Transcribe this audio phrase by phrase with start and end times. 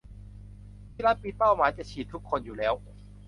[0.91, 2.73] ที่รัฐมีเป้าหมายจะฉีดทุกคนอยู่แล้ว